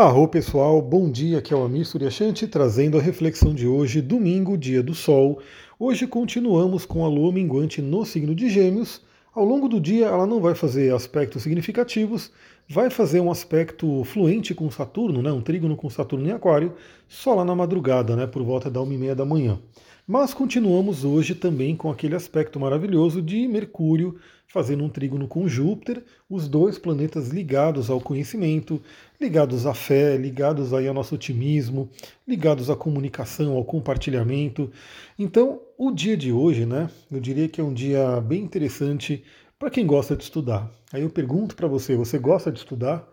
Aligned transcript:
Arro 0.00 0.26
pessoal, 0.26 0.80
bom 0.80 1.10
dia, 1.10 1.36
aqui 1.36 1.52
é 1.52 1.56
o 1.58 1.62
Amir 1.62 1.84
Suryashanti 1.84 2.48
trazendo 2.48 2.96
a 2.96 3.02
reflexão 3.02 3.52
de 3.52 3.66
hoje, 3.66 4.00
domingo, 4.00 4.56
dia 4.56 4.82
do 4.82 4.94
sol. 4.94 5.42
Hoje 5.78 6.06
continuamos 6.06 6.86
com 6.86 7.04
a 7.04 7.08
lua 7.08 7.30
minguante 7.30 7.82
no 7.82 8.02
signo 8.06 8.34
de 8.34 8.48
Gêmeos. 8.48 9.02
Ao 9.34 9.44
longo 9.44 9.68
do 9.68 9.78
dia 9.78 10.06
ela 10.06 10.26
não 10.26 10.40
vai 10.40 10.54
fazer 10.54 10.94
aspectos 10.94 11.42
significativos, 11.42 12.32
vai 12.66 12.88
fazer 12.88 13.20
um 13.20 13.30
aspecto 13.30 14.02
fluente 14.04 14.54
com 14.54 14.70
Saturno, 14.70 15.20
né, 15.20 15.30
um 15.30 15.42
trígono 15.42 15.76
com 15.76 15.90
Saturno 15.90 16.26
em 16.26 16.32
Aquário, 16.32 16.72
só 17.06 17.34
lá 17.34 17.44
na 17.44 17.54
madrugada, 17.54 18.16
né, 18.16 18.26
por 18.26 18.42
volta 18.42 18.70
da 18.70 18.80
uma 18.80 18.94
e 18.94 18.96
meia 18.96 19.14
da 19.14 19.26
manhã. 19.26 19.60
Mas 20.08 20.32
continuamos 20.32 21.04
hoje 21.04 21.34
também 21.34 21.76
com 21.76 21.90
aquele 21.90 22.16
aspecto 22.16 22.58
maravilhoso 22.58 23.20
de 23.20 23.46
Mercúrio 23.46 24.16
fazendo 24.52 24.82
um 24.82 24.88
trígono 24.88 25.28
com 25.28 25.48
Júpiter, 25.48 26.02
os 26.28 26.48
dois 26.48 26.76
planetas 26.76 27.28
ligados 27.28 27.88
ao 27.88 28.00
conhecimento, 28.00 28.82
ligados 29.20 29.64
à 29.64 29.72
fé, 29.72 30.16
ligados 30.16 30.74
aí 30.74 30.88
ao 30.88 30.94
nosso 30.94 31.14
otimismo, 31.14 31.88
ligados 32.26 32.68
à 32.68 32.74
comunicação, 32.74 33.54
ao 33.54 33.64
compartilhamento. 33.64 34.70
Então, 35.16 35.60
o 35.78 35.92
dia 35.92 36.16
de 36.16 36.32
hoje, 36.32 36.66
né, 36.66 36.90
eu 37.10 37.20
diria 37.20 37.48
que 37.48 37.60
é 37.60 37.64
um 37.64 37.72
dia 37.72 38.20
bem 38.20 38.42
interessante 38.42 39.22
para 39.56 39.70
quem 39.70 39.86
gosta 39.86 40.16
de 40.16 40.24
estudar. 40.24 40.68
Aí 40.92 41.02
eu 41.02 41.10
pergunto 41.10 41.54
para 41.54 41.68
você, 41.68 41.94
você 41.94 42.18
gosta 42.18 42.50
de 42.50 42.58
estudar? 42.58 43.08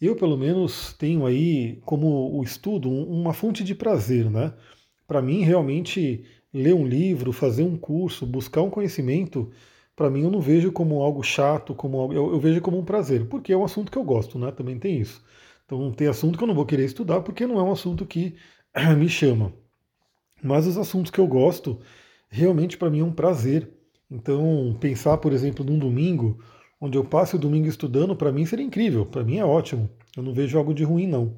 Eu, 0.00 0.16
pelo 0.16 0.38
menos, 0.38 0.94
tenho 0.94 1.26
aí 1.26 1.80
como 1.84 2.34
o 2.34 2.42
estudo 2.42 2.88
uma 2.88 3.34
fonte 3.34 3.62
de 3.62 3.74
prazer, 3.74 4.30
né? 4.30 4.54
Para 5.06 5.20
mim, 5.20 5.42
realmente, 5.42 6.24
ler 6.54 6.74
um 6.74 6.86
livro, 6.86 7.32
fazer 7.32 7.64
um 7.64 7.76
curso, 7.76 8.24
buscar 8.24 8.62
um 8.62 8.70
conhecimento, 8.70 9.50
para 9.98 10.08
mim 10.08 10.22
eu 10.22 10.30
não 10.30 10.40
vejo 10.40 10.70
como 10.70 11.02
algo 11.02 11.24
chato, 11.24 11.74
como 11.74 11.98
algo, 11.98 12.14
eu, 12.14 12.32
eu, 12.32 12.38
vejo 12.38 12.60
como 12.60 12.78
um 12.78 12.84
prazer, 12.84 13.26
porque 13.26 13.52
é 13.52 13.56
um 13.56 13.64
assunto 13.64 13.90
que 13.90 13.98
eu 13.98 14.04
gosto, 14.04 14.38
né? 14.38 14.52
Também 14.52 14.78
tem 14.78 15.00
isso. 15.00 15.20
Então 15.66 15.90
tem 15.90 16.06
assunto 16.06 16.38
que 16.38 16.44
eu 16.44 16.46
não 16.46 16.54
vou 16.54 16.64
querer 16.64 16.84
estudar 16.84 17.20
porque 17.20 17.48
não 17.48 17.58
é 17.58 17.62
um 17.64 17.72
assunto 17.72 18.06
que 18.06 18.36
me 18.96 19.08
chama. 19.08 19.52
Mas 20.40 20.68
os 20.68 20.78
assuntos 20.78 21.10
que 21.10 21.18
eu 21.18 21.26
gosto, 21.26 21.80
realmente 22.28 22.78
para 22.78 22.88
mim 22.88 23.00
é 23.00 23.04
um 23.04 23.10
prazer. 23.10 23.68
Então 24.08 24.76
pensar, 24.78 25.18
por 25.18 25.32
exemplo, 25.32 25.64
num 25.64 25.80
domingo, 25.80 26.38
onde 26.80 26.96
eu 26.96 27.02
passe 27.04 27.34
o 27.34 27.38
domingo 27.38 27.66
estudando, 27.66 28.14
para 28.14 28.30
mim 28.30 28.46
seria 28.46 28.64
incrível, 28.64 29.04
para 29.04 29.24
mim 29.24 29.38
é 29.38 29.44
ótimo. 29.44 29.90
Eu 30.16 30.22
não 30.22 30.32
vejo 30.32 30.56
algo 30.56 30.72
de 30.72 30.84
ruim 30.84 31.08
não. 31.08 31.34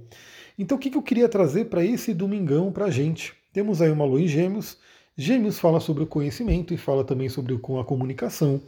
Então 0.59 0.77
o 0.77 0.81
que, 0.81 0.91
que 0.91 0.99
eu 0.99 1.03
queria 1.03 1.31
trazer 1.31 1.71
para 1.71 1.83
esse 1.83 2.13
domingão 2.13 2.71
para 2.71 2.91
gente? 2.91 3.33
Temos 3.55 3.81
aí 3.81 3.91
uma 3.91 4.05
lua 4.05 4.21
em 4.21 4.29
gêmeos, 4.29 4.77
Gêmeos 5.21 5.59
fala 5.59 5.81
sobre 5.81 6.03
o 6.03 6.07
conhecimento 6.07 6.73
e 6.73 6.79
fala 6.79 7.05
também 7.05 7.29
sobre 7.29 7.55
a 7.55 7.85
comunicação, 7.85 8.59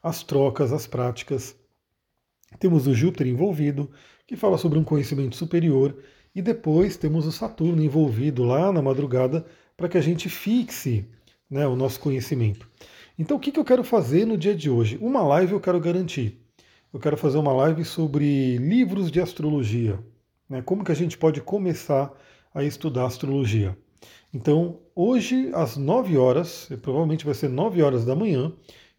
as 0.00 0.22
trocas, 0.22 0.72
as 0.72 0.86
práticas. 0.86 1.56
Temos 2.60 2.86
o 2.86 2.94
Júpiter 2.94 3.26
envolvido, 3.26 3.90
que 4.24 4.36
fala 4.36 4.56
sobre 4.56 4.78
um 4.78 4.84
conhecimento 4.84 5.34
superior, 5.34 5.96
e 6.32 6.40
depois 6.40 6.96
temos 6.96 7.26
o 7.26 7.32
Saturno 7.32 7.82
envolvido 7.82 8.44
lá 8.44 8.70
na 8.70 8.80
madrugada 8.80 9.44
para 9.76 9.88
que 9.88 9.98
a 9.98 10.00
gente 10.00 10.28
fixe 10.28 11.04
né, 11.50 11.66
o 11.66 11.74
nosso 11.74 11.98
conhecimento. 11.98 12.70
Então, 13.18 13.36
o 13.36 13.40
que, 13.40 13.50
que 13.50 13.58
eu 13.58 13.64
quero 13.64 13.82
fazer 13.82 14.24
no 14.24 14.38
dia 14.38 14.54
de 14.54 14.70
hoje? 14.70 14.96
Uma 15.00 15.22
live 15.22 15.54
eu 15.54 15.60
quero 15.60 15.80
garantir. 15.80 16.40
Eu 16.94 17.00
quero 17.00 17.16
fazer 17.16 17.38
uma 17.38 17.52
live 17.52 17.84
sobre 17.84 18.58
livros 18.58 19.10
de 19.10 19.20
astrologia. 19.20 19.98
Né, 20.48 20.62
como 20.62 20.84
que 20.84 20.92
a 20.92 20.96
gente 20.96 21.18
pode 21.18 21.40
começar 21.40 22.12
a 22.54 22.62
estudar 22.62 23.06
astrologia. 23.06 23.76
Então, 24.32 24.80
hoje, 24.94 25.50
às 25.54 25.76
9 25.76 26.16
horas, 26.16 26.68
provavelmente 26.82 27.24
vai 27.24 27.34
ser 27.34 27.48
9 27.48 27.82
horas 27.82 28.04
da 28.04 28.14
manhã, 28.14 28.52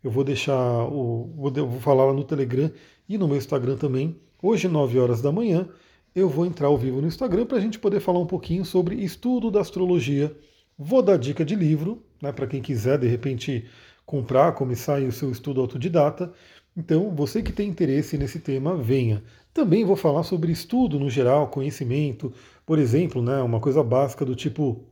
eu 0.04 0.12
vou 0.12 0.24
deixar 0.24 0.86
o. 0.86 1.32
Vou, 1.36 1.52
vou 1.52 1.80
falar 1.80 2.06
lá 2.06 2.14
no 2.14 2.24
Telegram 2.24 2.72
e 3.08 3.18
no 3.18 3.28
meu 3.28 3.38
Instagram 3.38 3.78
também. 3.78 4.16
Hoje, 4.42 4.68
9 4.68 5.00
horas 5.00 5.22
da 5.22 5.32
manhã, 5.32 5.68
eu 6.16 6.30
vou 6.30 6.46
entrar 6.46 6.68
ao 6.68 6.78
vivo 6.78 7.02
no 7.02 7.08
Instagram 7.08 7.46
para 7.46 7.58
a 7.58 7.62
gente 7.62 7.78
poder 7.78 8.00
falar 8.00 8.20
um 8.20 8.26
pouquinho 8.26 8.66
sobre 8.66 8.96
estudo 8.96 9.52
da 9.52 9.62
astrologia. 9.62 10.36
Vou 10.78 11.02
dar 11.02 11.18
dica 11.18 11.44
de 11.44 11.56
livro, 11.56 12.04
né, 12.22 12.32
para 12.32 12.48
quem 12.48 12.62
quiser, 12.62 12.98
de 12.98 13.08
repente, 13.08 13.66
comprar, 14.06 14.54
começar 14.54 15.02
o 15.02 15.12
seu 15.12 15.32
estudo 15.32 15.62
autodidata. 15.62 16.32
Então, 16.76 17.14
você 17.16 17.42
que 17.42 17.52
tem 17.52 17.70
interesse 17.70 18.18
nesse 18.18 18.40
tema, 18.40 18.78
venha. 18.78 19.24
Também 19.54 19.84
vou 19.84 19.96
falar 19.96 20.24
sobre 20.24 20.52
estudo 20.52 21.00
no 21.00 21.10
geral, 21.10 21.48
conhecimento, 21.48 22.32
por 22.66 22.78
exemplo, 22.78 23.22
né, 23.22 23.42
uma 23.42 23.60
coisa 23.60 23.84
básica 23.84 24.24
do 24.24 24.36
tipo 24.36 24.86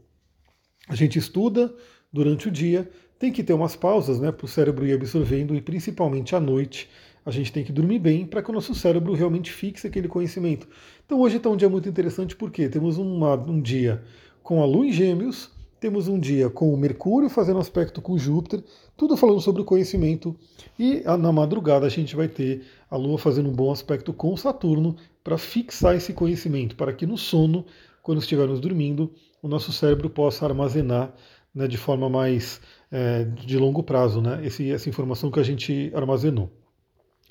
a 0.87 0.95
gente 0.95 1.17
estuda 1.17 1.73
durante 2.11 2.47
o 2.47 2.51
dia, 2.51 2.89
tem 3.17 3.31
que 3.31 3.43
ter 3.43 3.53
umas 3.53 3.75
pausas 3.75 4.19
né, 4.19 4.31
para 4.31 4.45
o 4.45 4.47
cérebro 4.47 4.85
ir 4.85 4.93
absorvendo 4.93 5.55
e 5.55 5.61
principalmente 5.61 6.35
à 6.35 6.39
noite 6.39 6.89
a 7.25 7.31
gente 7.31 7.51
tem 7.51 7.63
que 7.63 7.71
dormir 7.71 7.97
bem 7.97 8.25
para 8.25 8.41
que 8.41 8.51
o 8.51 8.53
nosso 8.53 8.75
cérebro 8.75 9.13
realmente 9.13 9.51
fixe 9.51 9.87
aquele 9.87 10.07
conhecimento. 10.07 10.67
Então 11.05 11.19
hoje 11.19 11.37
está 11.37 11.49
um 11.49 11.57
dia 11.57 11.69
muito 11.69 11.89
interessante 11.89 12.35
porque 12.35 12.69
temos 12.69 12.97
uma, 12.97 13.33
um 13.35 13.59
dia 13.59 14.03
com 14.43 14.61
a 14.61 14.65
Lua 14.65 14.85
em 14.85 14.91
Gêmeos, 14.91 15.49
temos 15.79 16.07
um 16.07 16.19
dia 16.19 16.49
com 16.49 16.73
o 16.73 16.77
Mercúrio 16.77 17.29
fazendo 17.29 17.59
aspecto 17.59 18.01
com 18.01 18.17
Júpiter, 18.17 18.63
tudo 18.95 19.17
falando 19.17 19.41
sobre 19.41 19.61
o 19.61 19.65
conhecimento, 19.65 20.35
e 20.79 21.01
na 21.01 21.31
madrugada 21.31 21.85
a 21.85 21.89
gente 21.89 22.15
vai 22.15 22.27
ter 22.27 22.63
a 22.89 22.95
Lua 22.95 23.17
fazendo 23.17 23.49
um 23.49 23.53
bom 23.53 23.71
aspecto 23.71 24.13
com 24.13 24.37
Saturno 24.37 24.95
para 25.23 25.37
fixar 25.37 25.95
esse 25.95 26.13
conhecimento, 26.13 26.75
para 26.75 26.93
que 26.93 27.05
no 27.05 27.17
sono, 27.17 27.65
quando 28.05 28.19
estivermos 28.19 28.59
dormindo, 28.59 29.11
o 29.41 29.47
nosso 29.47 29.71
cérebro 29.71 30.11
possa 30.11 30.45
armazenar 30.45 31.11
né, 31.53 31.67
de 31.67 31.75
forma 31.75 32.07
mais 32.07 32.61
é, 32.91 33.23
de 33.23 33.57
longo 33.57 33.81
prazo 33.81 34.21
né, 34.21 34.45
esse, 34.45 34.71
essa 34.71 34.87
informação 34.87 35.31
que 35.31 35.39
a 35.39 35.43
gente 35.43 35.91
armazenou. 35.91 36.51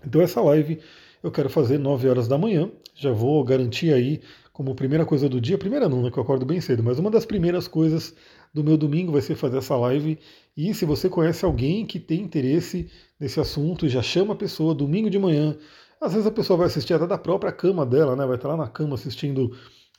Então 0.04 0.20
essa 0.20 0.42
live 0.42 0.80
eu 1.22 1.30
quero 1.30 1.48
fazer 1.48 1.78
9 1.78 2.08
horas 2.08 2.26
da 2.26 2.36
manhã, 2.36 2.68
já 2.92 3.12
vou 3.12 3.44
garantir 3.44 3.94
aí 3.94 4.20
como 4.52 4.74
primeira 4.74 5.06
coisa 5.06 5.28
do 5.28 5.40
dia, 5.40 5.56
primeira 5.56 5.88
não, 5.88 6.02
né, 6.02 6.10
que 6.10 6.18
eu 6.18 6.24
acordo 6.24 6.44
bem 6.44 6.60
cedo, 6.60 6.82
mas 6.82 6.98
uma 6.98 7.10
das 7.10 7.24
primeiras 7.24 7.68
coisas 7.68 8.12
do 8.52 8.64
meu 8.64 8.76
domingo 8.76 9.12
vai 9.12 9.22
ser 9.22 9.36
fazer 9.36 9.58
essa 9.58 9.76
live. 9.76 10.18
E 10.56 10.74
se 10.74 10.84
você 10.84 11.08
conhece 11.08 11.44
alguém 11.44 11.86
que 11.86 12.00
tem 12.00 12.20
interesse 12.20 12.90
nesse 13.18 13.38
assunto, 13.38 13.88
já 13.88 14.02
chama 14.02 14.34
a 14.34 14.36
pessoa 14.36 14.74
domingo 14.74 15.08
de 15.08 15.20
manhã. 15.20 15.56
Às 16.00 16.14
vezes 16.14 16.26
a 16.26 16.32
pessoa 16.32 16.56
vai 16.56 16.66
assistir 16.66 16.94
até 16.94 17.06
da 17.06 17.16
própria 17.16 17.52
cama 17.52 17.86
dela, 17.86 18.16
né? 18.16 18.26
Vai 18.26 18.34
estar 18.36 18.48
lá 18.48 18.56
na 18.56 18.68
cama 18.68 18.94
assistindo 18.94 19.52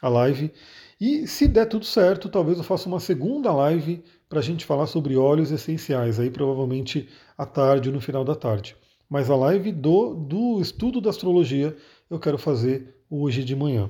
a 0.05 0.09
live. 0.09 0.51
E 1.01 1.27
se 1.27 1.47
der 1.47 1.65
tudo 1.65 1.83
certo, 1.83 2.29
talvez 2.29 2.59
eu 2.59 2.63
faça 2.63 2.87
uma 2.87 2.99
segunda 2.99 3.51
live 3.51 4.03
para 4.29 4.39
a 4.39 4.41
gente 4.41 4.63
falar 4.63 4.85
sobre 4.85 5.17
óleos 5.17 5.51
essenciais, 5.51 6.19
aí 6.19 6.29
provavelmente 6.29 7.09
à 7.35 7.43
tarde, 7.43 7.91
no 7.91 7.99
final 7.99 8.23
da 8.23 8.35
tarde. 8.35 8.75
Mas 9.09 9.31
a 9.31 9.35
live 9.35 9.71
do, 9.71 10.13
do 10.13 10.61
estudo 10.61 11.01
da 11.01 11.09
astrologia 11.09 11.75
eu 12.07 12.19
quero 12.19 12.37
fazer 12.37 12.95
hoje 13.09 13.43
de 13.43 13.55
manhã. 13.55 13.89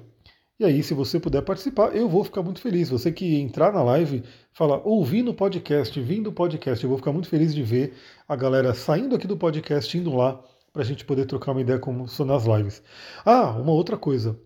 E 0.57 0.63
aí, 0.63 0.81
se 0.81 0.93
você 0.93 1.19
puder 1.19 1.41
participar, 1.41 1.93
eu 1.93 2.07
vou 2.07 2.23
ficar 2.23 2.41
muito 2.41 2.61
feliz. 2.61 2.89
Você 2.89 3.11
que 3.11 3.35
entrar 3.35 3.73
na 3.73 3.83
live, 3.83 4.23
fala 4.53 4.81
ouvindo 4.85 5.31
o 5.31 5.33
podcast, 5.33 5.99
vindo 5.99 6.31
podcast, 6.31 6.81
eu 6.81 6.89
vou 6.89 6.97
ficar 6.97 7.11
muito 7.11 7.27
feliz 7.27 7.53
de 7.53 7.61
ver 7.61 7.93
a 8.25 8.37
galera 8.37 8.73
saindo 8.73 9.17
aqui 9.17 9.27
do 9.27 9.35
podcast, 9.35 9.97
indo 9.97 10.15
lá, 10.15 10.41
para 10.71 10.81
a 10.81 10.85
gente 10.85 11.03
poder 11.03 11.25
trocar 11.25 11.51
uma 11.51 11.59
ideia 11.59 11.77
como 11.77 12.07
são 12.07 12.25
nas 12.25 12.45
lives. 12.45 12.81
Ah, 13.25 13.51
uma 13.51 13.73
outra 13.73 13.97
coisa. 13.97 14.39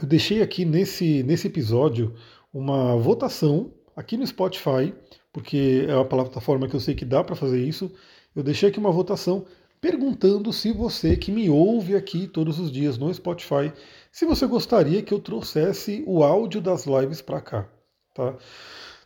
Eu 0.00 0.06
deixei 0.06 0.42
aqui 0.42 0.64
nesse, 0.64 1.22
nesse 1.24 1.48
episódio 1.48 2.14
uma 2.52 2.96
votação 2.96 3.72
aqui 3.96 4.16
no 4.16 4.26
Spotify, 4.26 4.94
porque 5.32 5.86
é 5.88 5.92
a 5.92 6.04
plataforma 6.04 6.68
que 6.68 6.76
eu 6.76 6.80
sei 6.80 6.94
que 6.94 7.04
dá 7.04 7.24
para 7.24 7.34
fazer 7.34 7.62
isso. 7.62 7.90
Eu 8.34 8.42
deixei 8.42 8.68
aqui 8.68 8.78
uma 8.78 8.92
votação 8.92 9.44
perguntando 9.80 10.52
se 10.52 10.72
você 10.72 11.16
que 11.16 11.30
me 11.30 11.50
ouve 11.50 11.94
aqui 11.94 12.26
todos 12.26 12.58
os 12.58 12.70
dias 12.70 12.98
no 12.98 13.12
Spotify, 13.12 13.72
se 14.10 14.24
você 14.24 14.46
gostaria 14.46 15.02
que 15.02 15.12
eu 15.12 15.18
trouxesse 15.18 16.02
o 16.06 16.22
áudio 16.22 16.60
das 16.60 16.86
lives 16.86 17.20
para 17.20 17.40
cá, 17.40 17.68
tá? 18.14 18.36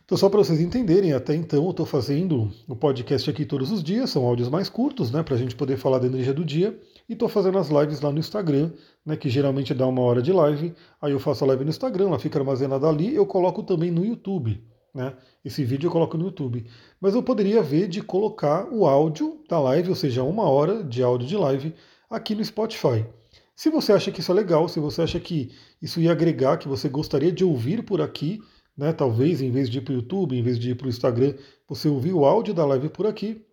Então, 0.04 0.18
só 0.18 0.28
para 0.28 0.38
vocês 0.38 0.60
entenderem, 0.60 1.12
até 1.12 1.34
então 1.34 1.64
eu 1.64 1.70
estou 1.70 1.86
fazendo 1.86 2.50
o 2.68 2.74
podcast 2.74 3.30
aqui 3.30 3.44
todos 3.44 3.70
os 3.70 3.82
dias, 3.82 4.10
são 4.10 4.26
áudios 4.26 4.48
mais 4.48 4.68
curtos, 4.68 5.10
né, 5.12 5.22
para 5.22 5.36
a 5.36 5.38
gente 5.38 5.54
poder 5.54 5.76
falar 5.76 6.00
da 6.00 6.06
energia 6.06 6.34
do 6.34 6.44
dia, 6.44 6.78
e 7.08 7.12
estou 7.12 7.28
fazendo 7.28 7.56
as 7.56 7.68
lives 7.68 8.00
lá 8.00 8.10
no 8.10 8.18
Instagram, 8.18 8.72
né, 9.06 9.16
que 9.16 9.28
geralmente 9.28 9.72
dá 9.72 9.86
uma 9.86 10.02
hora 10.02 10.20
de 10.20 10.32
live, 10.32 10.74
aí 11.00 11.12
eu 11.12 11.20
faço 11.20 11.44
a 11.44 11.47
live 11.47 11.65
no 11.65 11.71
Instagram, 11.71 12.09
ela 12.09 12.18
fica 12.18 12.38
armazenada 12.38 12.88
ali, 12.88 13.15
eu 13.15 13.24
coloco 13.24 13.62
também 13.62 13.91
no 13.91 14.04
YouTube, 14.04 14.60
né, 14.92 15.15
esse 15.44 15.65
vídeo 15.65 15.86
eu 15.86 15.92
coloco 15.92 16.18
no 16.18 16.27
YouTube. 16.27 16.66
Mas 17.00 17.15
eu 17.15 17.22
poderia 17.22 17.62
ver 17.62 17.88
de 17.88 18.03
colocar 18.03 18.68
o 18.72 18.86
áudio 18.86 19.41
da 19.48 19.59
live, 19.60 19.88
ou 19.88 19.97
seja, 19.97 20.22
uma 20.22 20.48
hora 20.48 20.82
de 20.82 21.03
áudio 21.03 21.28
de 21.28 21.36
live, 21.36 21.74
aqui 22.10 22.34
no 22.34 22.44
Spotify. 22.44 23.06
Se 23.54 23.71
você 23.71 23.92
acha 23.92 24.10
que 24.10 24.21
isso 24.21 24.32
é 24.32 24.34
legal, 24.34 24.68
se 24.68 24.80
você 24.80 25.03
acha 25.03 25.21
que 25.21 25.50
isso 25.80 26.00
ia 26.00 26.12
agregar, 26.12 26.59
que 26.59 26.68
você 26.68 26.88
gostaria 26.88 27.30
de 27.30 27.44
ouvir 27.44 27.84
por 27.84 28.00
aqui, 28.00 28.41
né? 28.77 28.92
Talvez 28.92 29.41
em 29.41 29.51
vez 29.51 29.69
de 29.69 29.78
ir 29.78 29.80
para 29.83 29.92
o 29.92 29.97
YouTube, 29.97 30.36
em 30.36 30.42
vez 30.42 30.59
de 30.59 30.71
ir 30.71 30.74
para 30.74 30.86
o 30.86 30.91
Instagram, 30.91 31.34
você 31.69 31.89
ouvir 31.89 32.13
o 32.13 32.24
áudio 32.24 32.54
da 32.54 32.65
live 32.65 32.89
por 32.89 33.07
aqui, 33.07 33.45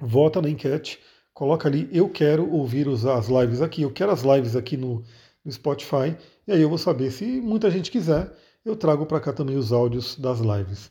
vota 0.00 0.40
na 0.42 0.48
enquete, 0.48 0.98
coloca 1.32 1.68
ali, 1.68 1.88
eu 1.92 2.08
quero 2.08 2.50
ouvir 2.50 2.86
as 2.88 3.28
lives 3.28 3.62
aqui, 3.62 3.82
eu 3.82 3.90
quero 3.90 4.12
as 4.12 4.22
lives 4.22 4.56
aqui 4.56 4.76
no, 4.76 5.02
no 5.44 5.52
Spotify, 5.52 6.16
e 6.46 6.52
aí 6.52 6.60
eu 6.60 6.68
vou 6.68 6.78
saber 6.78 7.10
se 7.10 7.40
muita 7.40 7.70
gente 7.70 7.90
quiser, 7.90 8.32
eu 8.64 8.76
trago 8.76 9.06
para 9.06 9.20
cá 9.20 9.32
também 9.32 9.56
os 9.56 9.72
áudios 9.72 10.16
das 10.16 10.40
lives. 10.40 10.90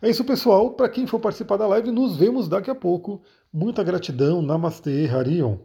É 0.00 0.10
isso, 0.10 0.24
pessoal. 0.24 0.72
Para 0.72 0.88
quem 0.88 1.06
for 1.06 1.20
participar 1.20 1.56
da 1.56 1.66
live, 1.66 1.90
nos 1.90 2.16
vemos 2.16 2.48
daqui 2.48 2.70
a 2.70 2.74
pouco. 2.74 3.22
Muita 3.52 3.82
gratidão. 3.82 4.42
Namastê, 4.42 5.08
Harion. 5.08 5.56